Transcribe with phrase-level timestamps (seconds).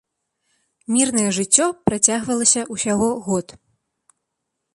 [0.95, 3.47] Мірнае жыццё працягвалася ўсяго год.